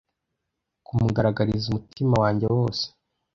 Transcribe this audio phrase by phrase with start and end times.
[0.85, 2.85] kumugaragariza umutima wanjye wose